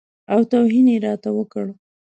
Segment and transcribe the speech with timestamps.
[0.33, 1.65] او توهین یې راته وکړ.